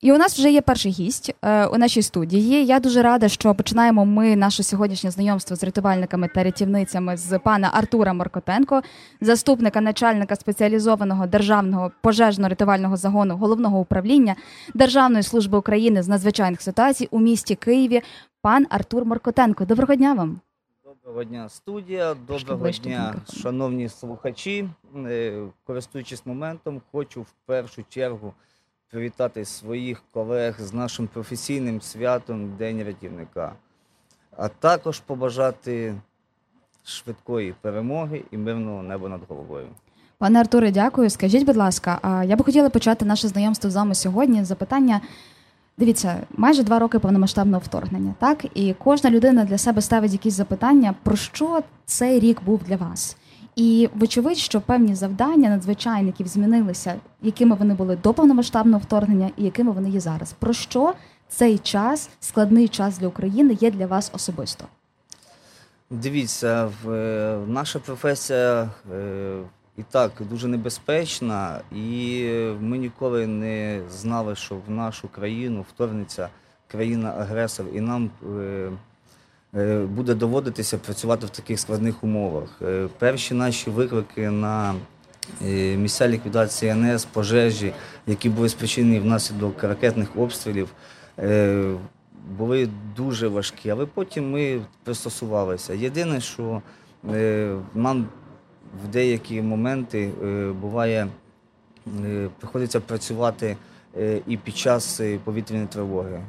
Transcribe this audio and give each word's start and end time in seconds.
І 0.00 0.12
у 0.12 0.18
нас 0.18 0.38
вже 0.38 0.52
є 0.52 0.60
перший 0.60 0.92
гість 0.92 1.34
е, 1.42 1.66
у 1.66 1.78
нашій 1.78 2.02
студії. 2.02 2.66
Я 2.66 2.80
дуже 2.80 3.02
рада, 3.02 3.28
що 3.28 3.54
починаємо 3.54 4.04
ми 4.04 4.36
наше 4.36 4.62
сьогоднішнє 4.62 5.10
знайомство 5.10 5.56
з 5.56 5.64
рятувальниками 5.64 6.28
та 6.28 6.44
рятівницями 6.44 7.16
з 7.16 7.38
пана 7.38 7.70
Артура 7.72 8.12
Моркотенко, 8.12 8.82
заступника 9.20 9.80
начальника 9.80 10.36
спеціалізованого 10.36 11.26
державного 11.26 11.92
пожежно-рятувального 12.02 12.96
загону 12.96 13.36
головного 13.36 13.78
управління 13.78 14.36
Державної 14.74 15.22
служби 15.22 15.58
України 15.58 16.02
з 16.02 16.08
надзвичайних 16.08 16.62
ситуацій 16.62 17.08
у 17.10 17.20
місті 17.20 17.54
Києві. 17.54 18.02
Пан 18.42 18.66
Артур 18.70 19.04
Моркотенко. 19.04 19.64
Доброго 19.64 19.94
дня 19.94 20.12
вам. 20.12 20.40
Доброго 20.84 21.24
дня, 21.24 21.48
студія. 21.48 22.14
Доброго 22.28 22.70
дня, 22.70 23.14
шановні 23.42 23.88
слухачі. 23.88 24.68
Е, 24.96 25.42
Користуючись 25.64 26.26
моментом, 26.26 26.80
хочу 26.92 27.22
в 27.22 27.32
першу 27.46 27.84
чергу 27.88 28.34
привітати 28.90 29.44
своїх 29.44 30.02
колег 30.12 30.56
з 30.60 30.72
нашим 30.72 31.06
професійним 31.06 31.80
святом 31.80 32.56
День 32.56 32.84
рятівника, 32.84 33.52
а 34.36 34.48
також 34.48 35.00
побажати 35.00 35.94
швидкої 36.84 37.54
перемоги 37.60 38.22
і 38.30 38.36
мирного 38.36 38.82
неба 38.82 39.08
над 39.08 39.20
головою. 39.28 39.66
Пане 40.18 40.40
Артуре, 40.40 40.70
дякую. 40.70 41.10
Скажіть, 41.10 41.46
будь 41.46 41.56
ласка, 41.56 42.22
я 42.26 42.36
би 42.36 42.44
хотіла 42.44 42.70
почати 42.70 43.04
наше 43.04 43.28
знайомство 43.28 43.70
з 43.70 43.76
вами 43.76 43.94
сьогодні. 43.94 44.44
Запитання. 44.44 45.00
Дивіться, 45.78 46.20
майже 46.30 46.62
два 46.62 46.78
роки 46.78 46.98
повномасштабного 46.98 47.62
вторгнення, 47.64 48.14
так? 48.18 48.46
І 48.54 48.74
кожна 48.84 49.10
людина 49.10 49.44
для 49.44 49.58
себе 49.58 49.82
ставить 49.82 50.12
якісь 50.12 50.34
запитання, 50.34 50.94
про 51.02 51.16
що 51.16 51.62
цей 51.84 52.20
рік 52.20 52.42
був 52.42 52.62
для 52.62 52.76
вас. 52.76 53.16
І 53.56 53.88
вочевидь, 53.94 54.38
що 54.38 54.60
певні 54.60 54.94
завдання 54.94 55.48
надзвичайників 55.48 56.26
змінилися, 56.26 56.94
якими 57.22 57.56
вони 57.56 57.74
були 57.74 57.96
до 57.96 58.14
повномасштабного 58.14 58.78
вторгнення 58.78 59.30
і 59.36 59.44
якими 59.44 59.72
вони 59.72 59.90
є 59.90 60.00
зараз. 60.00 60.32
Про 60.32 60.52
що 60.52 60.94
цей 61.28 61.58
час, 61.58 62.10
складний 62.20 62.68
час 62.68 62.98
для 62.98 63.08
України, 63.08 63.58
є 63.60 63.70
для 63.70 63.86
вас 63.86 64.10
особисто? 64.14 64.64
Дивіться, 65.90 66.70
е, 66.88 67.38
наша 67.46 67.78
професія 67.78 68.70
е, 68.92 69.38
і 69.76 69.82
так 69.90 70.12
дуже 70.30 70.48
небезпечна, 70.48 71.60
і 71.72 72.24
ми 72.60 72.78
ніколи 72.78 73.26
не 73.26 73.82
знали, 73.90 74.36
що 74.36 74.56
в 74.66 74.70
нашу 74.70 75.08
країну 75.08 75.64
вторгнеться 75.74 76.28
країна-агресор, 76.66 77.66
і 77.74 77.80
нам 77.80 78.10
е, 78.38 78.70
буде 79.94 80.14
доводитися 80.14 80.78
працювати 80.78 81.26
в 81.26 81.30
таких 81.30 81.60
складних 81.60 82.04
умовах. 82.04 82.58
Е, 82.62 82.88
перші 82.98 83.34
наші 83.34 83.70
виклики 83.70 84.30
на 84.30 84.74
е, 85.46 85.76
місця 85.76 86.08
ліквідації 86.08 86.74
НС, 86.74 87.04
пожежі, 87.04 87.72
які 88.06 88.28
були 88.28 88.48
спричинені 88.48 89.00
внаслідок 89.00 89.62
ракетних 89.64 90.16
обстрілів. 90.16 90.68
е, 91.18 91.74
були 92.38 92.68
дуже 92.96 93.28
важкі, 93.28 93.70
але 93.70 93.86
потім 93.86 94.30
ми 94.30 94.60
пристосувалися. 94.84 95.74
Єдине, 95.74 96.20
що 96.20 96.62
е, 97.14 97.56
нам 97.74 98.06
в 98.84 98.88
деякі 98.88 99.42
моменти 99.42 100.10
е, 100.24 100.52
буває, 100.60 101.08
е, 102.04 102.28
приходиться 102.38 102.80
працювати 102.80 103.56
е, 103.98 104.20
і 104.26 104.36
під 104.36 104.56
час 104.56 105.00
е, 105.00 105.18
повітряної 105.24 105.66
тривоги. 105.68 106.20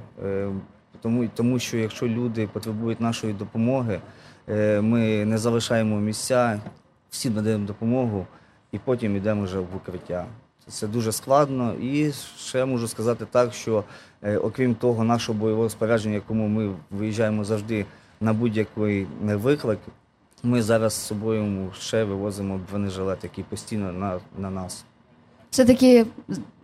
Тому, 1.01 1.27
тому 1.35 1.59
що 1.59 1.77
якщо 1.77 2.07
люди 2.07 2.47
потребують 2.47 3.01
нашої 3.01 3.33
допомоги, 3.33 3.99
е, 4.49 4.81
ми 4.81 5.25
не 5.25 5.37
залишаємо 5.37 5.99
місця, 5.99 6.59
всі 7.09 7.29
надаємо 7.29 7.65
допомогу 7.65 8.25
і 8.71 8.79
потім 8.79 9.15
йдемо 9.15 9.43
вже 9.43 9.59
в 9.59 9.75
укриття. 9.75 10.25
Це 10.67 10.87
дуже 10.87 11.11
складно. 11.11 11.73
І 11.73 12.11
ще 12.37 12.65
можу 12.65 12.87
сказати 12.87 13.25
так, 13.31 13.53
що 13.53 13.83
е, 14.21 14.37
окрім 14.37 14.75
того 14.75 15.03
нашого 15.03 15.39
бойового 15.39 15.69
спорядження, 15.69 16.15
якому 16.15 16.47
ми 16.47 16.75
виїжджаємо 16.91 17.43
завжди 17.43 17.85
на 18.21 18.33
будь-який 18.33 19.07
е, 19.29 19.35
виклик, 19.35 19.79
ми 20.43 20.61
зараз 20.61 20.93
з 20.93 21.05
собою 21.05 21.71
ще 21.79 22.03
вивозимо 22.03 22.59
бронежилет, 22.69 23.23
який 23.23 23.43
постійно 23.43 23.93
на, 23.93 24.19
на 24.37 24.49
нас. 24.49 24.85
Все-таки 25.51 26.05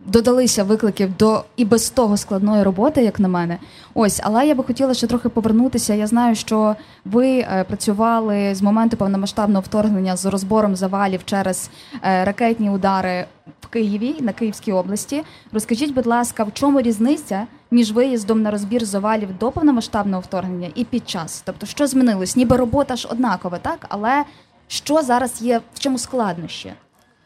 додалися 0.06 0.64
викликів 0.64 1.16
до 1.16 1.44
і 1.56 1.64
без 1.64 1.90
того 1.90 2.16
складної 2.16 2.62
роботи, 2.62 3.02
як 3.02 3.20
на 3.20 3.28
мене. 3.28 3.58
Ось, 3.94 4.20
але 4.24 4.46
я 4.46 4.54
би 4.54 4.64
хотіла 4.64 4.94
ще 4.94 5.06
трохи 5.06 5.28
повернутися. 5.28 5.94
Я 5.94 6.06
знаю, 6.06 6.34
що 6.34 6.76
ви 7.04 7.38
е, 7.38 7.64
працювали 7.68 8.54
з 8.54 8.62
моменту 8.62 8.96
повномасштабного 8.96 9.60
вторгнення 9.60 10.16
з 10.16 10.26
розбором 10.26 10.76
завалів 10.76 11.20
через 11.24 11.70
е, 12.02 12.24
ракетні 12.24 12.70
удари 12.70 13.26
в 13.60 13.66
Києві 13.66 14.14
на 14.20 14.32
Київській 14.32 14.72
області. 14.72 15.22
Розкажіть, 15.52 15.94
будь 15.94 16.06
ласка, 16.06 16.44
в 16.44 16.52
чому 16.52 16.80
різниця 16.80 17.46
між 17.70 17.92
виїздом 17.92 18.42
на 18.42 18.50
розбір 18.50 18.84
завалів 18.84 19.38
до 19.38 19.50
повномасштабного 19.50 20.22
вторгнення 20.22 20.68
і 20.74 20.84
під 20.84 21.08
час? 21.08 21.42
Тобто, 21.46 21.66
що 21.66 21.86
змінилось? 21.86 22.36
Ніби 22.36 22.56
робота 22.56 22.96
ж 22.96 23.08
однакова, 23.10 23.58
так? 23.58 23.86
Але 23.88 24.24
що 24.68 25.02
зараз 25.02 25.42
є 25.42 25.60
в 25.74 25.78
чому 25.78 25.98
складнощі, 25.98 26.72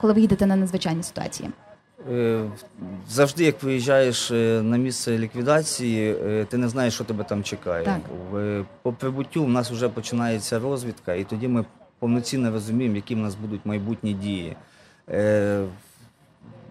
коли 0.03 0.13
ви 0.13 0.21
їдете 0.21 0.47
на 0.47 0.57
надзвичайні 0.57 1.03
ситуації? 1.03 1.51
Е, 2.11 2.51
Завжди, 3.09 3.45
як 3.45 3.63
виїжджаєш 3.63 4.31
е, 4.31 4.63
на 4.63 4.77
місце 4.77 5.19
ліквідації, 5.19 6.17
е, 6.25 6.45
ти 6.45 6.57
не 6.57 6.69
знаєш, 6.69 6.95
що 6.95 7.05
тебе 7.05 7.25
там 7.25 7.43
чекає. 7.43 7.85
Так. 7.85 8.01
По 8.83 8.93
прибуттю 8.93 9.45
в 9.45 9.49
нас 9.49 9.71
вже 9.71 9.89
починається 9.89 10.59
розвідка, 10.59 11.15
і 11.15 11.25
тоді 11.25 11.49
ми 11.49 11.65
повноцінно 11.99 12.51
розуміємо, 12.51 12.97
які 12.97 13.15
в 13.15 13.19
нас 13.19 13.35
будуть 13.35 13.61
майбутні 13.67 14.15
дії. 14.15 14.57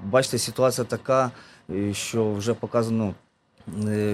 Бачите, 0.04 0.38
ситуація 0.38 0.86
така, 0.86 1.32
що 1.92 2.34
вже 2.34 2.54
показано, 2.54 3.14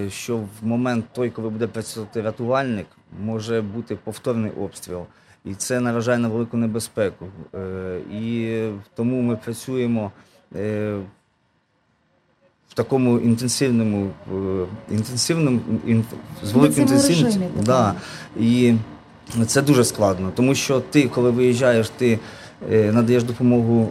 що 0.08 0.36
в 0.36 0.48
момент 0.62 1.04
той, 1.12 1.30
коли 1.30 1.48
буде 1.48 1.66
працювати 1.66 2.22
рятувальник, 2.22 2.86
може 3.20 3.62
бути 3.62 3.96
повторний 3.96 4.50
обстріл. 4.50 5.06
І 5.50 5.54
це 5.54 5.80
наражає 5.80 6.18
на 6.18 6.28
велику 6.28 6.56
небезпеку. 6.56 7.26
Е, 7.54 7.98
І 8.12 8.60
тому 8.94 9.22
ми 9.22 9.36
працюємо 9.36 10.12
е, 10.56 10.96
в 12.68 12.74
такому 12.74 13.18
інтенсивному, 13.18 14.10
е, 14.34 14.66
інтенсивному 14.94 15.60
ін- 15.86 16.04
з 16.42 16.52
великим 16.52 16.82
інтенсивністю. 16.82 17.40
Да. 17.64 17.94
І 18.40 18.74
це 19.46 19.62
дуже 19.62 19.84
складно, 19.84 20.32
тому 20.36 20.54
що 20.54 20.80
ти, 20.80 21.08
коли 21.08 21.30
виїжджаєш, 21.30 21.88
ти 21.90 22.18
надаєш 22.70 23.22
допомогу 23.22 23.90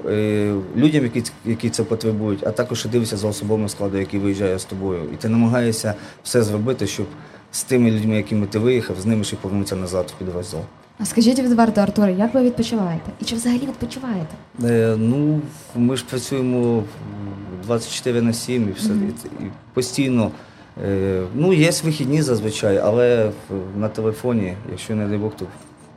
людям, 0.75 1.03
які, 1.03 1.23
які 1.45 1.69
це 1.69 1.83
потребують, 1.83 2.47
а 2.47 2.51
також 2.51 2.85
і 2.85 2.89
дивишся 2.89 3.17
за 3.17 3.27
особовим 3.27 3.69
складом, 3.69 3.99
який 3.99 4.19
виїжджає 4.19 4.59
з 4.59 4.65
тобою. 4.65 5.03
І 5.13 5.15
ти 5.15 5.29
намагаєшся 5.29 5.93
все 6.23 6.43
зробити, 6.43 6.87
щоб 6.87 7.05
з 7.51 7.63
тими 7.63 7.91
людьми, 7.91 8.15
якими 8.15 8.47
ти 8.47 8.59
виїхав, 8.59 8.99
з 8.99 9.05
ними 9.05 9.23
ще 9.23 9.35
повернутися 9.35 9.75
назад 9.75 10.13
в 10.15 10.19
підрозділ. 10.19 10.59
А 10.99 11.05
скажіть 11.05 11.39
відверто, 11.39 11.81
Артуре, 11.81 12.13
як 12.13 12.33
ви 12.33 12.41
відпочиваєте? 12.41 13.11
І 13.21 13.25
чи 13.25 13.35
взагалі 13.35 13.59
відпочиваєте? 13.61 14.35
Е, 14.63 14.95
ну, 14.99 15.41
ми 15.75 15.97
ж 15.97 16.05
працюємо 16.09 16.83
24 17.63 18.21
на 18.21 18.33
7 18.33 18.69
і 18.69 18.71
все. 18.71 18.89
Мгм. 18.89 19.13
І, 19.39 19.43
і 19.43 19.51
постійно. 19.73 20.31
Е, 20.85 21.21
ну, 21.35 21.53
є 21.53 21.71
вихідні 21.83 22.21
зазвичай, 22.21 22.77
але 22.77 23.25
в- 23.49 23.79
на 23.79 23.89
телефоні, 23.89 24.53
якщо 24.71 24.95
не 24.95 25.07
дай 25.07 25.17
Бог, 25.17 25.31
то 25.39 25.45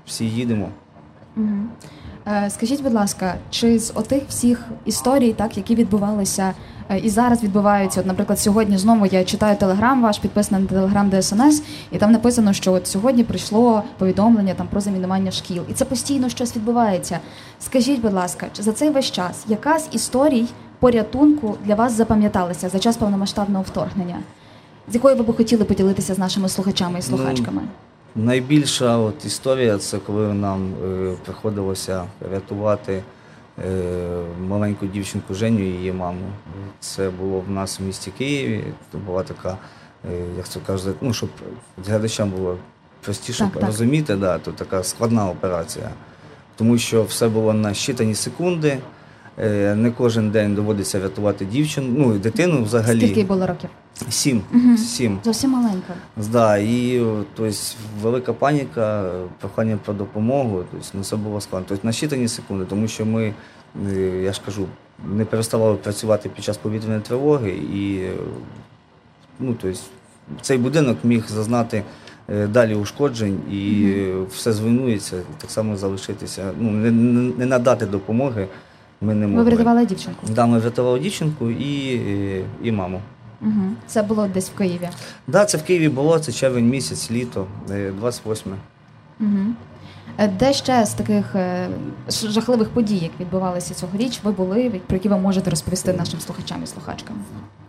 всі 0.06 0.24
їдемо. 0.24 0.68
Угу. 1.36 1.46
Е, 2.26 2.50
скажіть, 2.50 2.82
будь 2.82 2.92
ласка, 2.92 3.34
чи 3.50 3.78
з 3.78 3.92
отих 3.94 4.22
всіх 4.28 4.64
історій, 4.84 5.32
так, 5.32 5.56
які 5.56 5.74
відбувалися 5.74 6.52
е, 6.90 6.98
і 6.98 7.08
зараз 7.08 7.42
відбуваються, 7.42 8.00
от, 8.00 8.06
наприклад, 8.06 8.38
сьогодні 8.38 8.78
знову 8.78 9.06
я 9.06 9.24
читаю 9.24 9.56
телеграм 9.56 10.02
ваш, 10.02 10.18
підписаний 10.18 10.62
на 10.62 10.68
телеграм 10.68 11.10
ДСНС, 11.10 11.62
і 11.92 11.98
там 11.98 12.12
написано, 12.12 12.52
що 12.52 12.72
от 12.72 12.86
сьогодні 12.86 13.24
прийшло 13.24 13.82
повідомлення 13.98 14.54
там 14.54 14.68
про 14.68 14.80
замінування 14.80 15.30
шкіл, 15.30 15.62
і 15.70 15.72
це 15.72 15.84
постійно 15.84 16.28
щось 16.28 16.56
відбувається. 16.56 17.18
Скажіть, 17.60 18.00
будь 18.00 18.12
ласка, 18.12 18.46
чи 18.52 18.62
за 18.62 18.72
цей 18.72 18.90
весь 18.90 19.10
час 19.10 19.44
яка 19.48 19.78
з 19.78 19.88
історій 19.92 20.46
порятунку 20.78 21.56
для 21.64 21.74
вас 21.74 21.92
запам'яталася 21.92 22.68
за 22.68 22.78
час 22.78 22.96
повномасштабного 22.96 23.64
вторгнення? 23.68 24.16
З 24.88 24.94
якою 24.94 25.16
ви 25.16 25.22
б 25.22 25.36
хотіли 25.36 25.64
поділитися 25.64 26.14
з 26.14 26.18
нашими 26.18 26.48
слухачами 26.48 26.98
і 26.98 27.02
слухачками? 27.02 27.62
Найбільша 28.16 28.96
от 28.96 29.24
історія 29.24 29.78
це 29.78 29.98
коли 29.98 30.34
нам 30.34 30.74
е, 30.84 31.14
приходилося 31.24 32.04
рятувати 32.32 33.02
е, 33.58 33.72
маленьку 34.40 34.86
дівчинку 34.86 35.34
Женю 35.34 35.60
і 35.60 35.68
її 35.68 35.92
маму. 35.92 36.26
Це 36.80 37.10
було 37.10 37.40
в 37.40 37.50
нас 37.50 37.80
в 37.80 37.82
місті 37.82 38.10
Києві. 38.10 38.64
Це 38.92 38.98
була 38.98 39.22
така, 39.22 39.58
е, 40.10 40.24
як 40.36 40.48
це 40.48 40.60
кажуть, 40.66 40.96
ну, 41.00 41.12
щоб 41.12 41.28
глядачам 41.86 42.30
було 42.30 42.58
простіше 43.00 43.44
Так, 43.44 43.52
так. 43.52 43.62
розуміти, 43.62 44.16
да, 44.16 44.38
то 44.38 44.52
така 44.52 44.82
складна 44.82 45.28
операція. 45.28 45.90
Тому 46.56 46.78
що 46.78 47.04
все 47.04 47.28
було 47.28 47.52
на 47.52 47.74
щитані 47.74 48.14
секунди. 48.14 48.78
Е, 49.42 49.74
Не 49.74 49.90
кожен 49.90 50.30
день 50.30 50.54
доводиться 50.54 51.00
рятувати 51.00 51.44
дівчину, 51.44 51.88
ну 51.96 52.14
і 52.14 52.18
дитину 52.18 52.64
взагалі. 52.64 53.00
Скільки 53.00 53.24
було 53.24 53.46
років? 53.46 53.70
Сім. 54.08 54.42
Мгм. 54.50 54.78
Сім. 54.78 55.18
Зовсім 55.24 55.50
маленька. 55.50 55.94
Да, 56.32 56.56
і 56.56 57.02
тобто, 57.34 57.54
велика 58.02 58.32
паніка, 58.32 59.10
прохання 59.40 59.78
про 59.84 59.94
допомогу, 59.94 60.64
тобто, 60.70 60.86
ну, 60.94 61.04
це 61.04 61.16
було 61.16 61.40
складно. 61.40 61.66
Тобто, 61.68 61.86
на 61.86 61.92
щитані 61.92 62.28
секунди, 62.28 62.64
тому 62.64 62.88
що 62.88 63.06
ми, 63.06 63.34
е, 63.90 64.22
я 64.22 64.32
ж 64.32 64.40
кажу, 64.44 64.66
не 65.14 65.24
переставали 65.24 65.76
працювати 65.76 66.28
під 66.28 66.44
час 66.44 66.56
повітряної 66.56 67.00
тривоги, 67.00 67.50
і 67.50 68.08
ну, 69.40 69.54
тобто, 69.62 69.78
цей 70.40 70.58
будинок 70.58 70.98
міг 71.04 71.24
зазнати 71.28 71.82
е, 72.28 72.46
далі 72.46 72.74
ушкоджень 72.74 73.40
і 73.50 73.84
е, 73.92 74.14
все 74.32 74.52
зруйнується, 74.52 75.16
так 75.38 75.50
само 75.50 75.76
залишитися, 75.76 76.52
ну, 76.58 76.70
не, 76.70 76.90
не, 76.90 77.32
не 77.38 77.46
надати 77.46 77.86
допомоги 77.86 78.48
ми 79.00 79.14
не 79.14 79.26
Ви 79.26 79.42
врятували 79.42 79.86
дівчинку. 79.86 80.26
Да, 80.28 80.46
ми 80.46 80.58
врятували 80.58 81.00
дівчинку 81.00 81.50
і, 81.50 81.94
і, 81.94 82.44
і 82.62 82.72
маму. 82.72 83.00
Угу. 83.42 83.62
Це 83.86 84.02
було 84.02 84.26
десь 84.26 84.50
в 84.50 84.54
Києві. 84.54 84.88
Да, 85.26 85.44
це 85.44 85.58
в 85.58 85.62
Києві 85.62 85.88
було, 85.88 86.18
це 86.18 86.32
червень 86.32 86.68
місяць, 86.68 87.10
літо, 87.10 87.46
е, 87.70 87.92
28. 87.98 88.52
Угу. 89.20 89.28
Де 90.38 90.52
ще 90.52 90.86
з 90.86 90.94
таких 90.94 91.34
е, 91.34 91.68
жахливих 92.08 92.68
подій, 92.68 92.98
як 92.98 93.10
відбувалися 93.20 93.74
цьогоріч, 93.74 94.20
ви 94.24 94.32
були, 94.32 94.80
про 94.86 94.96
які 94.96 95.08
ви 95.08 95.18
можете 95.18 95.50
розповісти 95.50 95.92
нашим 95.92 96.20
слухачам 96.20 96.62
і 96.64 96.66
слухачкам? 96.66 97.16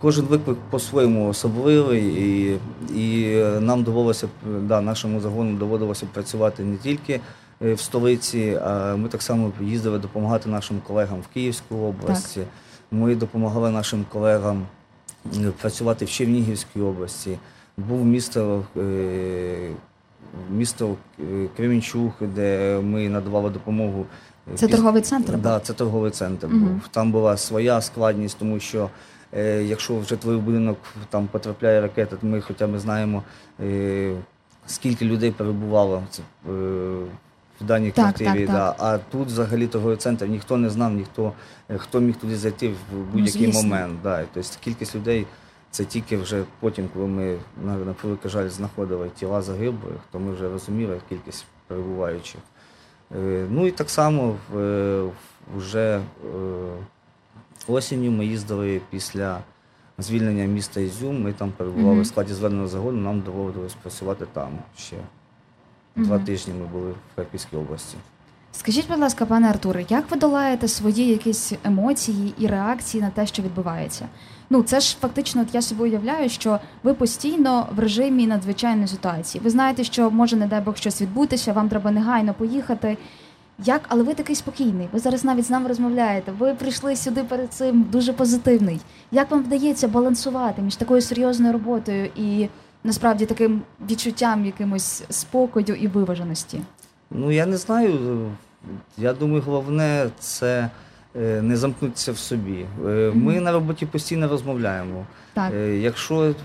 Кожен 0.02 0.26
виклик 0.26 0.58
по-своєму 0.70 1.28
особливий, 1.28 2.04
і, 2.04 2.60
і 2.96 3.36
нам 3.60 3.84
довелося, 3.84 4.28
да, 4.62 4.82
нашому 4.82 5.20
загону 5.20 5.58
доводилося 5.58 6.06
працювати 6.14 6.64
не 6.64 6.78
тільки 6.78 7.14
е, 7.14 7.20
в 7.62 7.80
столиці, 7.80 8.60
а 8.64 8.96
ми 8.96 9.10
так 9.10 9.22
само 9.22 9.52
їздили 9.62 10.00
допомагати 10.00 10.50
нашим 10.50 10.80
колегам 10.88 11.20
в 11.22 11.28
Київську 11.34 11.76
область. 11.76 12.38
Ми 12.92 13.16
допомагали 13.16 13.70
нашим 13.72 14.06
колегам 14.10 14.66
е, 15.38 15.52
працювати 15.62 16.06
в 16.06 16.10
Чернігівській 16.10 16.82
області. 16.82 17.38
Був 17.78 18.06
місто, 18.06 18.66
е, 18.78 19.70
місто 20.52 20.96
е, 21.20 21.48
Кременчук, 21.58 22.14
де 22.22 22.80
ми 22.84 23.10
надавали 23.10 23.50
допомогу. 23.50 24.06
е, 24.54 24.58
Це 24.58 24.66
піс- 24.68 24.72
торговий 24.76 25.02
центр? 25.02 25.32
був? 25.34 25.42
Да, 25.42 25.60
це 25.60 25.74
торговий 25.74 26.12
центр 26.12 26.48
Мгм. 26.48 26.60
був. 26.60 26.82
Там 26.92 27.12
була 27.12 27.38
своя 27.38 27.82
складність, 27.82 28.38
тому 28.40 28.60
що 28.60 28.90
е, 29.34 29.64
якщо 29.64 29.96
в 30.00 30.04
житловий 30.04 30.42
будинок 30.42 30.78
там 31.10 31.28
потрапляє 31.28 31.82
ракета, 31.82 32.16
то 32.16 32.28
ми 32.28 32.42
хоча 32.42 32.68
б 32.68 32.80
знаємо, 32.80 33.24
е, 33.64 34.16
скільки 34.68 35.06
людей 35.06 35.32
перебувало 35.32 36.04
це, 36.10 36.22
е, 36.50 36.54
в 37.62 37.66
даній 37.66 37.92
Так, 37.92 38.16
квартирі. 38.16 38.46
так, 38.46 38.56
да. 38.56 38.76
А 38.80 38.98
тут 38.98 39.28
взагалі 39.28 39.68
торговий 39.68 39.98
центр 39.98 40.26
ніхто 40.26 40.58
не 40.58 40.70
знав, 40.70 40.94
ніхто 40.94 41.34
е, 41.70 41.78
хто 41.78 42.00
міг 42.00 42.16
туди 42.16 42.36
зайти 42.38 42.68
в 42.70 42.74
будь-який 43.12 43.32
звісно. 43.46 43.64
момент. 43.64 44.00
Да. 44.04 44.22
І, 44.22 44.26
Тобто 44.34 44.50
кількість 44.64 44.96
людей. 44.96 45.26
Це 45.72 45.86
тільки 45.86 46.18
вже 46.18 46.44
потім, 46.60 46.90
коли 46.94 47.08
ми 47.08 47.38
на, 47.66 47.76
на 47.76 47.94
превеликий 47.94 48.32
жаль 48.32 48.50
знаходили 48.50 49.10
тіла 49.16 49.42
загиблих, 49.42 49.96
то 50.12 50.20
ми 50.20 50.32
вже 50.34 50.50
розуміли 50.50 50.98
кількість 51.10 51.46
перебуваючих. 51.68 52.42
Е, 53.16 53.46
Ну 53.50 53.68
і 53.68 53.72
так 53.72 53.90
само 53.90 54.36
е, 54.58 55.04
вже 55.58 55.98
е, 55.98 56.02
осінню 57.68 58.12
ми 58.12 58.26
їздили 58.26 58.82
після 58.90 59.40
звільнення 59.98 60.46
міста 60.46 60.80
Ізюм. 60.80 61.22
Ми 61.24 61.34
там 61.34 61.52
перебували 61.58 61.94
Мгм. 61.94 62.02
в 62.02 62.08
складі 62.08 62.34
зведеного 62.34 62.68
загону, 62.68 63.02
нам 63.02 63.22
доводилось 63.22 63.74
працювати 63.74 64.26
там 64.34 64.50
ще. 64.78 64.98
Два 65.96 66.20
тижні 66.20 66.54
ми 66.60 66.66
були 66.66 66.92
в 66.92 67.16
Харківській 67.16 67.58
області. 67.58 67.98
Скажіть, 68.52 68.88
будь 68.90 69.00
ласка, 69.00 69.26
пане 69.26 69.50
Артуре, 69.50 69.86
як 69.90 70.12
ви 70.12 70.18
долаєте 70.18 70.68
свої 70.68 71.08
якісь 71.08 71.54
емоції 71.64 72.34
і 72.38 72.48
реакції 72.48 73.04
на 73.04 73.10
те, 73.10 73.28
що 73.28 73.44
відбувається? 73.44 74.06
Ну, 74.50 74.64
це 74.64 74.80
ж 74.80 74.98
фактично, 75.02 75.42
от 75.42 75.56
я 75.56 75.62
собі 75.62 75.82
уявляю, 75.82 76.30
що 76.30 76.60
ви 76.84 76.94
постійно 76.94 77.68
в 77.76 77.80
режимі 77.80 78.28
надзвичайної 78.28 78.88
ситуації. 78.88 79.42
Ви 79.44 79.50
знаєте, 79.50 79.84
що 79.84 80.12
може, 80.12 80.36
не 80.36 80.48
дай 80.48 80.62
Бог, 80.62 80.78
щось 80.78 81.02
відбутися, 81.02 81.54
вам 81.54 81.70
треба 81.70 81.92
негайно 81.92 82.34
поїхати. 82.34 82.98
Як, 83.66 83.82
але 83.88 84.04
ви 84.04 84.14
такий 84.14 84.36
спокійний. 84.36 84.90
Ви 84.92 85.00
зараз 85.00 85.24
навіть 85.24 85.46
з 85.46 85.50
нами 85.50 85.68
розмовляєте. 85.68 86.32
Ви 86.32 86.54
прийшли 86.54 86.96
сюди 86.96 87.24
перед 87.24 87.54
цим 87.54 87.86
дуже 87.92 88.14
позитивний. 88.14 88.80
Як 89.12 89.32
вам 89.32 89.44
вдається 89.44 89.88
балансувати 89.88 90.62
між 90.62 90.76
такою 90.76 91.02
серйозною 91.02 91.54
роботою 91.54 92.10
і 92.16 92.48
насправді 92.84 93.26
таким 93.26 93.62
відчуттям 93.90 94.46
якимось 94.46 95.04
спокою 95.10 95.76
і 95.76 95.88
виваженості? 95.88 96.62
Ну 97.12 97.32
я 97.32 97.46
не 97.46 97.58
знаю. 97.58 98.30
Я 98.98 99.14
думаю, 99.14 99.42
головне 99.46 100.10
це 100.20 100.70
е, 101.16 101.42
не 101.42 101.58
замкнутися 101.58 102.12
в 102.12 102.18
собі. 102.18 102.66
Е, 102.88 103.12
Ми 103.16 103.40
на 103.42 103.52
роботі 103.52 103.86
постійно 103.86 104.28
розмовляємо. 104.28 105.06
Так. 105.34 105.54
Е, 105.54 105.78
Якщо 105.78 106.36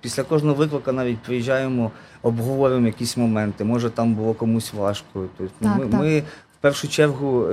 після 0.00 0.22
кожного 0.22 0.54
виклика 0.54 0.92
навіть 0.92 1.18
приїжджаємо, 1.18 1.90
обговорюємо 2.22 2.86
якісь 2.86 3.16
моменти, 3.16 3.64
може 3.64 3.90
там 3.90 4.14
було 4.14 4.34
комусь 4.34 4.72
важко. 4.74 5.24
Тобто, 5.38 5.54
Так, 5.60 5.78
ми, 5.78 5.86
так. 5.86 6.00
ми 6.00 6.20
в 6.20 6.60
першу 6.60 6.88
чергу 6.88 7.46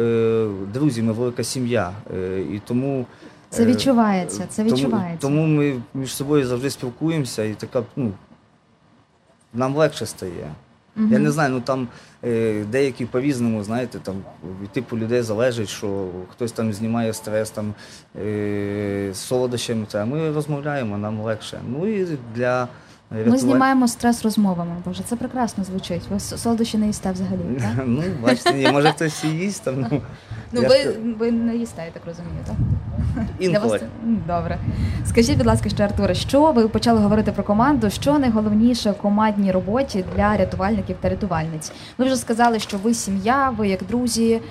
друзі, 0.74 1.02
ми 1.02 1.12
велика 1.14 1.44
сім'я. 1.44 1.92
І 2.52 2.60
тому 2.66 3.06
Це 3.52 3.64
е, 3.64 3.66
відчувається, 3.66 4.46
це 4.50 4.64
тому- 4.64 4.76
відчувається. 4.76 5.28
Тому, 5.28 5.48
ми 5.48 5.82
між 5.94 6.14
собою 6.14 6.48
завжди 6.48 6.70
спілкуємося, 6.70 7.44
і 7.44 7.54
така, 7.54 7.84
ну, 7.96 8.12
нам 9.54 9.76
легше 9.76 10.06
стає. 10.06 10.52
Угу. 10.98 11.08
Я 11.12 11.20
не 11.20 11.32
знаю, 11.32 11.50
ну 11.50 11.62
там 11.62 11.88
е, 12.24 12.64
деякі 12.72 13.06
по-різному, 13.06 13.64
знаєте, 13.64 14.00
там 14.00 14.16
від 14.62 14.70
типу 14.70 14.98
людей 14.98 15.22
залежить, 15.22 15.70
що 15.70 16.08
хтось 16.32 16.52
там 16.52 16.74
знімає 16.74 17.14
стрес 17.14 17.50
там 17.50 17.74
е, 18.22 19.10
з 19.14 19.18
солодощами, 19.18 19.86
а 19.94 20.06
ми 20.06 20.32
розмовляємо, 20.32 20.98
нам 20.98 21.22
легше. 21.22 21.62
Ну 21.68 21.88
і 21.88 22.18
для 22.36 22.68
Ми 23.12 23.38
знімаємо 23.38 23.88
стрес 23.88 24.24
розмовами. 24.24 24.72
Боже, 24.86 25.04
це 25.04 25.16
прекрасно 25.16 25.64
звучить. 25.64 26.02
Ви 26.12 26.20
солодощі 26.20 26.78
не 26.78 26.88
їсте 26.88 27.12
взагалі, 27.12 27.40
так? 27.60 27.84
Ну, 27.86 28.04
бачите, 28.22 28.54
ні, 28.54 28.72
може 28.72 28.92
хтось 28.92 29.24
і 29.24 29.28
їсть 29.28 29.64
там. 29.64 29.86
Ну, 29.92 30.02
Ну 30.54 30.62
ви, 30.62 30.96
ви 31.20 31.32
не 31.32 31.56
їсте, 31.56 31.84
я 31.86 31.92
так 31.92 32.04
розумію, 32.06 32.36
так? 32.46 32.56
Вас 33.16 33.26
інколи. 33.40 33.82
Добре. 34.28 34.58
Скажіть, 35.06 35.38
будь 35.38 35.48
ласка, 35.48 35.70
ще 35.70 35.84
Артуре, 35.84 36.16
що 36.16 36.52
ви 36.52 36.68
почали 36.68 37.00
говорити 37.00 37.32
про 37.32 37.44
команду? 37.44 37.90
Що 37.90 38.20
найголовніше 38.20 38.92
в 38.92 38.98
командній 38.98 39.52
роботі 39.52 40.06
для 40.16 40.38
рятувальників 40.38 40.96
та 41.02 41.10
рятувальниць? 41.10 41.72
Ви 41.98 42.06
вже 42.06 42.16
сказали, 42.16 42.60
що 42.60 42.78
ви 42.78 42.94
сім'я, 42.94 43.50
ви 43.50 43.68
як 43.68 43.84
друзі, 43.84 44.34
е, 44.34 44.42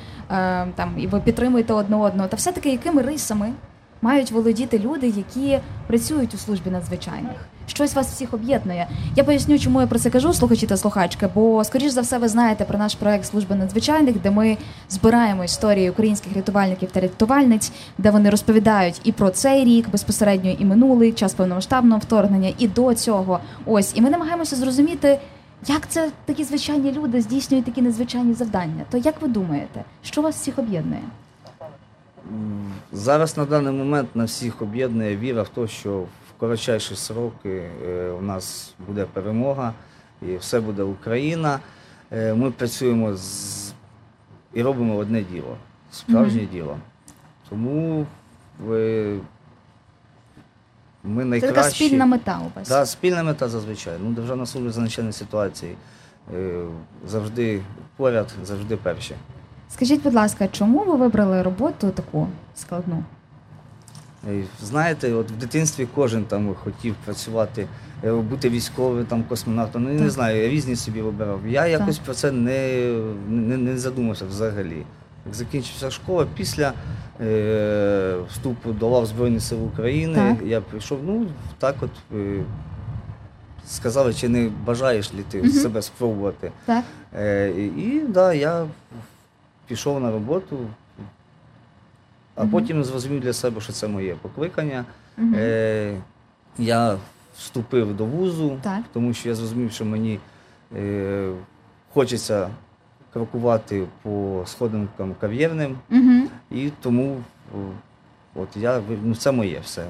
там 0.74 0.94
і 0.96 1.06
ви 1.06 1.20
підтримуєте 1.20 1.72
одне 1.72 1.96
одного. 1.96 2.28
Та 2.28 2.36
все-таки 2.36 2.70
якими 2.70 3.02
рисами 3.02 3.52
мають 4.02 4.32
володіти 4.32 4.78
люди, 4.78 5.06
які 5.06 5.58
працюють 5.86 6.34
у 6.34 6.36
службі 6.36 6.70
надзвичайних? 6.70 7.36
Щось 7.70 7.94
вас 7.94 8.06
всіх 8.06 8.34
об'єднує. 8.34 8.88
Я 9.17 9.25
поясню, 9.25 9.58
чому 9.58 9.81
я 9.81 9.87
про 9.87 9.99
це 9.99 10.11
кажу, 10.11 10.32
слухачі 10.32 10.67
та 10.67 10.76
слухачки, 10.76 11.28
бо 11.34 11.64
скоріш 11.64 11.93
за 11.93 12.00
все 12.00 12.19
ви 12.19 12.28
знаєте 12.28 12.64
про 12.64 12.78
наш 12.78 12.94
проект 12.94 13.25
Служба 13.25 13.56
надзвичайних, 13.56 14.20
де 14.20 14.31
ми 14.31 14.56
збираємо 14.88 15.44
історії 15.44 15.90
українських 15.90 16.37
рятувальників 16.37 16.90
та 16.93 17.00
рятувальниць, 17.00 17.72
де 17.99 18.11
вони 18.11 18.31
розповідають 18.31 19.00
і 19.05 19.12
про 19.12 19.31
цей 19.31 19.64
рік, 19.64 19.90
безпосередньо 19.90 20.50
і 20.50 20.64
минулий 20.64 21.12
час 21.12 21.34
повномасштабного 21.34 22.00
вторгнення, 22.00 22.52
і 22.58 22.69
до 22.69 22.94
цього. 22.94 23.40
Ось, 23.67 23.93
і 23.94 24.00
ми 24.00 24.11
намагаємося 24.11 24.56
зрозуміти. 24.56 25.19
Як 25.67 25.89
це 25.89 26.10
такі 26.24 26.44
звичайні 26.44 26.93
люди 26.93 27.20
здійснюють 27.20 27.67
такі 27.67 27.82
незвичайні 27.82 28.34
завдання? 28.34 28.84
То 28.91 28.98
як 28.98 29.22
ви 29.22 29.29
думаєте, 29.29 29.84
що 30.03 30.22
вас 30.22 30.36
всіх 30.36 30.58
об'єднує? 30.58 31.03
Зараз 32.93 33.36
на 33.36 33.44
даний 33.44 33.72
момент 33.72 34.08
на 34.15 34.24
всіх 34.24 34.62
об'єднує 34.62 35.17
віра 35.17 35.43
в 35.43 35.48
те, 35.48 35.69
що 35.69 36.05
коротчайші 36.41 36.97
сроки 36.97 37.70
е, 37.87 38.11
у 38.11 38.23
нас 38.23 38.75
буде 38.87 39.05
перемога 39.05 39.73
і 40.23 40.37
все 40.37 40.61
буде 40.61 40.82
Україна. 40.82 41.61
Е, 42.13 42.35
Ми 42.35 42.51
працюємо 42.51 43.17
з... 43.17 43.73
і 44.55 44.63
робимо 44.63 44.97
одне 44.97 45.23
діло, 45.23 45.56
справжнє 45.93 46.47
діло. 46.47 46.77
Тому 47.49 48.06
ви... 48.65 49.19
ми 51.05 51.41
Це 51.41 51.47
така 51.47 51.63
спільна 51.63 52.06
мета 52.06 52.41
у 52.47 52.59
вас. 52.59 52.69
Да, 52.69 52.87
спільна 52.87 53.23
мета 53.23 53.49
зазвичай. 53.49 53.94
Ну, 54.03 54.11
Державна 54.11 54.47
служба 54.47 54.73
з 54.73 54.77
надзвичайної 54.77 55.13
ситуації 55.13 55.77
е, 56.35 56.65
завжди 57.06 57.63
поряд, 57.97 58.29
завжди 58.44 58.77
перші. 58.77 59.15
Скажіть, 59.70 60.03
будь 60.03 60.15
ласка, 60.15 60.49
чому 60.49 60.85
ви 60.85 60.97
вибрали 60.97 61.43
роботу 61.43 61.91
таку 61.91 62.29
складну? 62.55 63.05
Знаєте, 64.62 65.12
от 65.12 65.31
в 65.31 65.36
дитинстві 65.36 65.89
кожен 65.94 66.24
там 66.24 66.55
хотів 66.55 66.94
працювати, 67.05 67.67
е, 68.05 68.12
бути 68.12 68.48
військовим, 68.50 69.06
там 69.06 69.22
космонавтом. 69.22 69.84
Ну, 69.84 69.93
я 69.94 70.00
не 70.00 70.10
знаю, 70.10 70.43
я 70.43 70.48
різні 70.48 70.77
собі 70.77 71.03
вибирав. 71.03 71.41
Я 71.46 71.67
якось 71.67 71.98
про 71.98 72.15
це 72.15 72.32
не, 72.32 72.93
не, 73.29 73.56
не 73.56 73.79
задумався 73.79 74.24
взагалі. 74.27 74.82
Як 75.27 75.34
закінчився 75.34 75.91
школа, 75.91 76.27
після 76.36 76.72
е, 77.20 78.17
вступу 78.29 78.72
до 78.72 78.89
лав 78.89 79.06
Збройних 79.06 79.43
сил 79.43 79.65
України 79.65 80.15
Так. 80.15 80.48
я 80.48 80.60
прийшов, 80.60 80.98
ну 81.06 81.27
так 81.58 81.74
от 81.81 81.91
е, 82.19 82.44
сказали, 83.67 84.15
чи 84.15 84.29
не 84.29 84.50
бажаєш 84.67 85.15
ли 85.15 85.20
ти 85.31 85.39
Мгм. 85.39 85.50
себе 85.50 85.82
спробувати. 85.82 86.53
Так? 86.67 86.84
Е, 87.19 87.50
і, 87.50 87.67
і 87.67 88.05
да, 88.08 88.34
я 88.34 88.67
пішов 89.67 90.00
на 90.00 90.10
роботу, 90.12 90.56
а 92.41 92.47
потім 92.47 92.85
зрозумів 92.85 93.20
для 93.20 93.32
себе, 93.32 93.61
що 93.61 93.73
це 93.73 93.89
моє 93.89 94.15
покликання. 94.15 94.85
Е, 95.19 95.97
я 96.59 96.97
вступив 97.37 97.97
до 97.97 98.05
вузу, 98.05 98.59
Так. 98.63 98.82
тому 98.93 99.15
що 99.15 99.29
я 99.29 99.35
зрозумів, 99.35 99.73
що 99.73 99.85
мені 99.85 100.19
е, 100.77 101.32
хочеться 101.94 102.51
крокувати 103.13 103.87
по 104.03 104.43
сходинкам 104.47 105.15
кар'єрним, 105.20 105.79
Угу. 105.91 106.29
і 106.51 106.70
тому 106.81 107.17
от 108.35 108.56
я, 108.56 108.81
ну, 109.03 109.15
це 109.15 109.32
моє 109.32 109.61
все. 109.65 109.87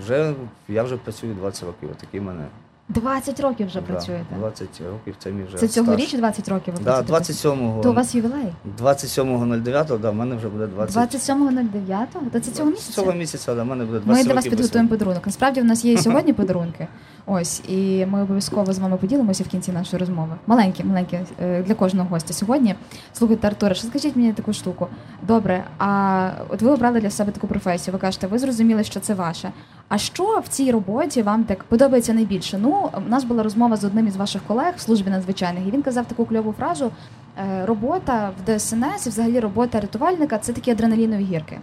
Вже 0.00 0.34
я 0.68 0.82
вже 0.82 0.96
працюю 0.96 1.34
20 1.34 1.64
років. 1.64 1.90
Отакий 1.92 2.20
в 2.20 2.22
мене 2.22 2.44
20 2.88 3.40
років 3.40 3.66
вже 3.66 3.80
да, 3.80 3.86
працюєте. 3.86 4.36
20 4.38 4.68
років 4.92 5.14
це 5.18 5.30
мій 5.32 5.44
вже 5.44 5.56
Це 5.56 5.68
цьогоріч 5.68 6.08
стаж. 6.08 6.20
20 6.20 6.48
років 6.48 6.74
ви 6.74 6.84
Да, 6.84 7.02
працюєте? 7.02 7.32
27-го. 7.32 7.82
То 7.82 7.90
у 7.90 7.94
вас 7.94 8.14
ювілей? 8.14 8.52
27.09, 8.82 9.98
да, 9.98 10.10
в 10.10 10.14
мене 10.14 10.36
вже 10.36 10.48
буде 10.48 10.66
20. 10.66 11.14
27.09? 11.14 12.06
То 12.32 12.40
це 12.40 12.50
цього 12.50 12.70
місяця? 12.70 12.92
Цього 12.92 13.12
місяця, 13.12 13.54
да, 13.54 13.62
в 13.62 13.66
мене 13.66 13.84
буде 13.84 13.98
20 14.00 14.16
Ми 14.16 14.24
для 14.28 14.34
вас 14.34 14.44
років 14.44 14.58
підготуємо 14.58 14.88
подарунок. 14.88 15.26
Насправді 15.26 15.60
в 15.60 15.64
нас 15.64 15.84
є 15.84 15.92
і 15.92 15.98
сьогодні 15.98 16.32
подарунки. 16.32 16.86
Ось, 17.26 17.62
і 17.68 18.06
ми 18.06 18.22
обов'язково 18.22 18.72
з 18.72 18.78
вами 18.78 18.96
поділимося 18.96 19.44
в 19.44 19.46
кінці 19.48 19.72
нашої 19.72 20.00
розмови. 20.00 20.34
Маленькі, 20.46 20.84
маленькі 20.84 21.18
е, 21.42 21.62
для 21.62 21.74
кожного 21.74 22.08
гостя 22.08 22.34
сьогодні. 22.34 22.74
Слухайте, 23.12 23.46
Артуре, 23.46 23.74
що 23.74 23.86
скажіть 23.88 24.16
мені 24.16 24.32
таку 24.32 24.52
штуку. 24.52 24.86
Добре, 25.22 25.64
а 25.78 26.30
от 26.48 26.62
ви 26.62 26.70
обрали 26.70 27.00
для 27.00 27.10
себе 27.10 27.32
таку 27.32 27.46
професію. 27.46 27.92
Ви 27.92 27.98
кажете, 27.98 28.26
ви 28.26 28.38
зрозуміли, 28.38 28.84
що 28.84 29.00
це 29.00 29.14
ваше. 29.14 29.52
А 29.88 29.98
що 29.98 30.42
в 30.44 30.48
цій 30.48 30.70
роботі 30.70 31.22
вам 31.22 31.44
так 31.44 31.64
подобається 31.64 32.14
найбільше? 32.14 32.58
Ну, 32.62 32.90
у 33.06 33.10
нас 33.10 33.24
була 33.24 33.42
розмова 33.42 33.76
з 33.76 33.84
одним 33.84 34.06
із 34.06 34.16
ваших 34.16 34.42
колег 34.42 34.74
в 34.76 34.80
службі 34.80 35.10
надзвичайних, 35.10 35.66
і 35.68 35.70
він 35.70 35.82
казав 35.82 36.06
таку 36.06 36.24
кльову 36.24 36.52
фразу: 36.52 36.90
е, 37.38 37.66
робота 37.66 38.30
в 38.38 38.58
ДСНС 38.58 39.06
і 39.06 39.08
взагалі 39.08 39.40
робота 39.40 39.80
рятувальника 39.80 40.38
це 40.38 40.52
такі 40.52 40.70
адреналінові 40.70 41.24
гірки. 41.24 41.58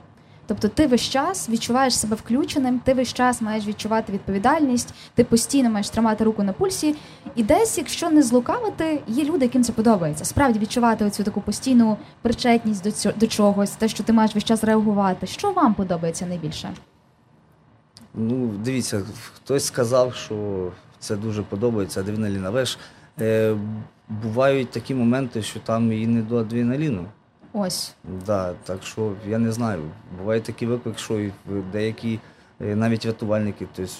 Тобто 0.48 0.68
ти 0.68 0.88
весь 0.88 1.01
час 1.01 1.50
відчуваєш 1.50 1.98
себе 1.98 2.15
включеним, 2.15 2.80
ти 2.80 2.94
весь 2.94 3.13
час 3.13 3.42
маєш 3.42 3.68
відчувати 3.68 4.13
відповідальність, 4.13 4.94
ти 5.15 5.24
постійно 5.24 5.70
маєш 5.70 5.89
тримати 5.89 6.24
руку 6.24 6.44
на 6.44 6.53
пульсі. 6.53 6.96
І 7.36 7.44
десь, 7.44 7.77
якщо 7.77 8.10
не 8.10 8.24
злукавити, 8.24 9.01
є 9.08 9.24
люди, 9.24 9.46
яким 9.46 9.63
це 9.63 9.74
подобається. 9.74 10.25
Справді 10.25 10.60
відчувати 10.60 11.06
оцю 11.06 11.24
таку 11.24 11.42
постійну 11.42 11.98
причетність 12.22 12.84
до 12.84 12.92
цього 12.92 13.15
до 13.18 13.27
чогось, 13.27 13.72
те, 13.72 13.88
що 13.88 14.03
ти 14.03 14.13
маєш 14.13 14.36
весь 14.36 14.44
час 14.44 14.63
реагувати. 14.63 15.27
Що 15.27 15.51
вам 15.51 15.74
подобається 15.74 16.25
найбільше? 16.25 16.70
Ну, 18.15 18.48
дивіться, 18.48 19.01
хтось 19.36 19.65
сказав, 19.65 20.15
що 20.15 20.70
це 21.00 21.15
дуже 21.15 21.43
подобається 21.43 22.00
адреналін. 22.00 22.46
Але 22.46 22.65
ж 22.65 22.77
е, 23.20 23.55
бувають 24.10 24.70
такі 24.70 24.96
моменти, 24.96 25.41
що 25.41 25.60
там 25.60 25.91
і 25.91 26.08
не 26.08 26.22
до 26.22 26.38
адреналіну. 26.38 27.05
Ось 27.53 27.93
Да, 28.25 28.53
так 28.63 28.84
що 28.84 29.13
я 29.27 29.38
не 29.38 29.51
знаю. 29.51 29.82
Буває 30.17 30.41
такі 30.41 30.65
виклик, 30.65 31.00
що 31.00 31.20
і 31.20 31.32
деякі 31.72 32.20
е, 32.62 32.75
навіть 32.75 33.05
рятувальники 33.05 33.67
тобто, 33.75 33.93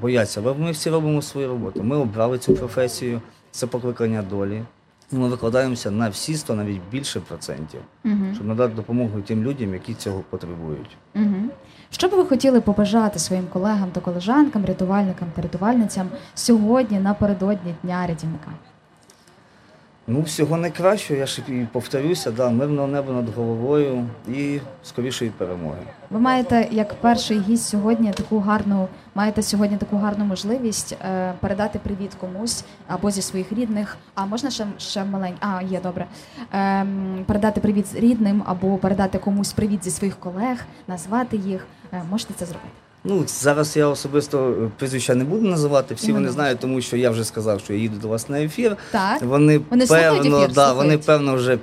бояться. 0.00 0.40
Але 0.44 0.54
ми 0.54 0.70
всі 0.70 0.90
робимо 0.90 1.22
свою 1.22 1.48
роботу. 1.48 1.82
Ми 1.82 1.96
обрали 1.96 2.38
цю 2.38 2.54
професію, 2.54 3.22
це 3.50 3.66
покликання 3.66 4.22
долі. 4.22 4.62
І 5.12 5.16
ми 5.16 5.28
викладаємося 5.28 5.90
на 5.90 6.08
всі 6.08 6.36
100, 6.36 6.54
навіть 6.54 6.80
більше 6.90 7.20
процентів, 7.20 7.80
угу. 8.04 8.24
щоб 8.34 8.46
надати 8.46 8.74
допомогу 8.74 9.20
тим 9.20 9.42
людям, 9.42 9.74
які 9.74 9.94
цього 9.94 10.24
потребують. 10.30 10.96
Угу. 11.14 11.34
Що 11.90 12.08
би 12.08 12.16
ви 12.16 12.24
хотіли 12.24 12.60
побажати 12.60 13.18
своїм 13.18 13.46
колегам 13.52 13.90
та 13.92 14.00
колежанкам, 14.00 14.64
рятувальникам 14.64 15.28
та 15.36 15.42
рятувальницям 15.42 16.08
сьогодні 16.34 16.98
напередодні 16.98 17.74
дня 17.82 18.06
рятівника? 18.06 18.50
Ну, 20.08 20.22
всього 20.22 20.56
найкращого, 20.56 21.20
я 21.20 21.26
ж 21.26 21.42
і 21.48 21.66
повторюся, 21.72 22.30
да, 22.30 22.50
мирного 22.50 22.88
неба 22.88 23.12
над 23.12 23.34
головою 23.34 24.04
і 24.28 24.60
скорішої 24.82 25.30
перемоги. 25.30 25.78
Ви 26.10 26.20
маєте 26.20 26.68
як 26.70 26.94
перший 26.94 27.40
гість 27.40 27.68
сьогодні 27.68 28.12
таку 28.12 28.38
гарну, 28.38 28.88
маєте 29.14 29.42
сьогодні 29.42 29.76
таку 29.76 29.96
гарну 29.96 30.24
можливість 30.24 30.92
е, 30.92 31.32
передати 31.40 31.78
привіт 31.78 32.10
комусь 32.20 32.64
або 32.88 33.10
зі 33.10 33.22
своїх 33.22 33.52
рідних. 33.52 33.96
А 34.14 34.26
можна 34.26 34.50
ще 34.50 34.66
ще 34.78 35.04
маленький, 35.04 35.38
а 35.40 35.62
є 35.62 35.80
добре. 35.80 36.06
Ем, 36.52 37.24
передати 37.26 37.60
привіт 37.60 37.86
рідним 37.94 38.42
або 38.46 38.76
передати 38.76 39.18
комусь 39.18 39.52
привіт 39.52 39.84
зі 39.84 39.90
своїх 39.90 40.16
колег, 40.16 40.64
назвати 40.88 41.36
їх. 41.36 41.66
Е, 41.92 42.02
можете 42.10 42.34
це 42.34 42.46
зробити. 42.46 42.85
Ну, 43.08 43.24
зараз 43.26 43.76
я 43.76 43.86
особисто 43.86 44.50
е, 44.50 44.70
прізвища 44.78 45.14
не 45.14 45.24
буду 45.24 45.48
називати, 45.48 45.94
всі 45.94 46.08
Ну, 46.08 46.14
вони 46.14 46.28
знають, 46.30 46.58
тому 46.58 46.80
що 46.80 46.96
я 46.96 47.10
вже 47.10 47.24
сказав, 47.24 47.60
що 47.60 47.72
я 47.72 47.78
їду 47.78 47.96
до 47.96 48.08
вас 48.08 48.28
на 48.28 48.40
ефір. 48.40 48.76
Так. 48.90 49.22
Вони, 49.22 49.60
Вони 49.70 49.86
певно, 49.86 50.38
ефір, 50.38 50.54
да, 50.54 50.72
вони 50.72 50.98
певно 50.98 51.34
вже 51.34 51.58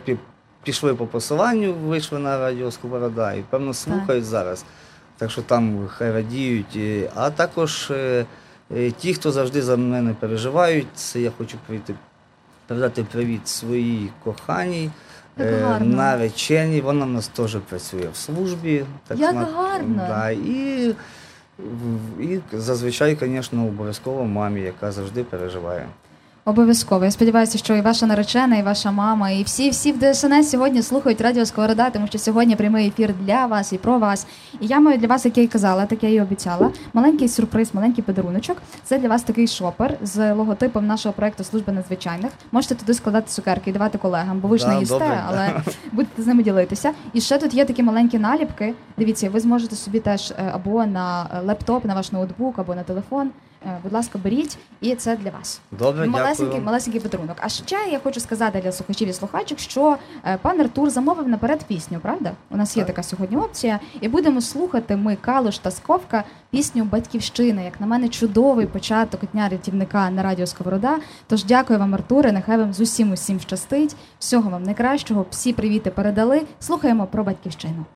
пішли 0.64 0.96
по 0.96 1.06
посиланню, 1.06 1.74
вийшли 1.74 2.20
на 2.20 2.40
радіо 2.40 2.72
Сковорода 2.72 3.34
і 3.34 3.44
певно 3.50 3.74
слухають 3.74 4.26
зараз. 4.26 4.66
Так 5.18 5.32
що 5.32 5.42
там 5.42 5.88
хай 5.98 6.12
радіють. 6.12 6.80
А 7.16 7.30
також 7.30 7.92
е, 7.92 8.26
е, 8.76 8.92
ті, 8.92 9.14
хто 9.14 9.32
завжди 9.32 9.62
за 9.62 9.78
мене 9.78 10.16
переживають, 10.20 10.88
це 10.96 11.22
я 11.22 11.32
хочу 11.38 11.58
прийти, 11.68 11.96
передати 12.68 13.04
привіт 13.04 13.48
своїй 13.48 14.10
коханій. 14.24 14.90
Нареченій, 15.80 16.82
вона 16.82 17.06
в 17.06 17.10
нас 17.10 17.28
теж 17.28 17.58
працює 17.70 18.08
в 18.14 18.18
службі. 18.18 18.86
Так 19.08 19.20
Як 19.20 19.36
гарно. 19.36 20.06
Да, 20.08 20.30
і, 20.30 20.96
і 22.19 22.39
зазвичай, 22.53 23.17
звісно, 23.19 23.67
обов'язково 23.67 24.24
мамі, 24.24 24.62
яка 24.62 24.91
завжди 24.91 25.24
переживає. 25.24 25.88
Обов'язково. 26.46 27.06
Я 27.06 27.12
сподіваюся, 27.12 27.58
що 27.58 27.76
і 27.76 27.82
ваша 27.82 28.06
наречена, 28.06 28.58
і 28.58 28.64
ваша 28.64 28.92
мама, 28.92 29.30
і 29.30 29.44
всі 29.44 29.70
всі 29.70 29.92
в 29.92 30.00
ДСНС 30.14 30.50
сьогодні 30.50 30.82
слухають 30.82 31.22
радіо 31.22 31.46
Сковорода, 31.46 31.90
тому 31.90 32.08
що 32.08 32.18
сьогодні 32.20 32.56
прямий 32.56 32.88
ефір 32.88 33.14
для 33.22 33.46
вас 33.46 33.74
і 33.74 33.78
про 33.78 34.00
вас. 34.00 34.28
І 34.60 34.68
я 34.68 34.80
маю 34.80 34.98
для 34.98 35.08
вас, 35.08 35.26
як 35.26 35.38
я 35.38 35.44
і 35.44 35.48
казала, 35.48 35.86
так 35.86 36.04
я 36.04 36.10
і 36.10 36.22
обіцяла. 36.22 36.72
Маленький 36.94 37.28
сюрприз, 37.30 37.76
маленький 37.76 38.04
подаруночок. 38.04 38.58
Це 38.84 39.00
для 39.00 39.08
вас 39.10 39.24
такий 39.24 39.48
шопер 39.48 39.98
з 40.02 40.34
логотипом 40.34 40.88
нашого 40.88 41.14
проекту 41.14 41.44
Служби 41.44 41.74
надзвичайних. 41.74 42.32
Можете 42.52 42.76
туди 42.76 42.94
складати 42.94 43.28
цукерки 43.30 43.70
і 43.70 43.74
давати 43.74 43.98
колегам, 43.98 44.40
бо 44.40 44.48
ви 44.48 44.58
ж 44.58 44.66
Да, 44.66 44.74
не 44.74 44.80
їсте, 44.80 44.94
добре. 45.00 45.24
але 45.28 45.52
будете 45.92 46.22
з 46.24 46.28
ними 46.28 46.44
ділитися. 46.44 46.92
І 47.14 47.22
ще 47.22 47.38
тут 47.38 47.54
є 47.54 47.66
такі 47.66 47.84
маленькі 47.84 48.20
наліпки. 48.20 48.74
Дивіться, 48.98 49.30
ви 49.30 49.40
зможете 49.40 49.76
собі 49.76 50.00
теж 50.00 50.32
е, 50.32 50.52
або 50.54 50.86
на 50.86 51.28
лептоп, 51.46 51.86
на 51.86 51.96
ваш 51.96 52.12
ноутбук, 52.12 52.60
або 52.60 52.76
на 52.76 52.84
телефон. 52.84 53.30
Е, 53.66 53.78
Будь 53.84 53.94
ласка, 53.94 54.20
беріть, 54.24 54.58
і 54.82 54.96
це 54.96 55.16
для 55.16 55.30
вас. 55.30 55.62
Добре, 55.72 56.06
дякую. 56.18 56.33
Малесенький 56.42 57.02
подарунок. 57.02 57.38
А 57.40 57.50
ще 57.50 57.78
я 57.92 58.00
хочу 58.00 58.20
сказати 58.20 58.62
для 58.63 58.72
слухачів 58.72 59.08
і 59.08 59.13
слухачок, 59.13 59.60
що 59.60 59.98
е, 60.25 60.38
пан 60.42 60.62
Артур 60.62 60.90
замовив 60.90 61.28
наперед 61.28 61.63
пісню, 61.68 62.00
правда? 62.02 62.32
У 62.50 62.58
нас 62.58 62.78
є 62.78 62.84
Так. 62.84 62.88
така 62.88 63.04
сьогодні 63.04 63.38
опція, 63.38 63.80
і 64.02 64.08
будемо 64.08 64.42
слухати 64.42 64.96
ми 64.96 65.16
Калуш 65.16 65.58
та 65.58 65.72
Сковка 65.72 66.24
пісню 66.50 66.84
Батьківщина. 66.84 67.62
Як 67.62 67.82
на 67.82 67.88
мене, 67.88 68.10
чудовий 68.10 68.66
початок 68.66 69.22
дня 69.34 69.50
рятівника 69.50 70.10
на 70.10 70.24
радіо 70.24 70.48
Сковорода. 70.48 70.98
Тож 71.28 71.46
дякую 71.46 71.80
вам, 71.80 71.94
Артуре. 71.94 72.32
Нехай 72.32 72.58
вам 72.58 72.74
з 72.74 72.80
усім 72.80 73.12
усім 73.12 73.40
щастить. 73.40 73.96
Всього 74.20 74.50
вам 74.50 74.63
найкращого. 74.63 75.25
Всі 75.30 75.54
привіти 75.54 75.90
передали. 75.90 76.42
Слухаємо 76.60 77.08
про 77.08 77.24
батьківщину. 77.24 77.86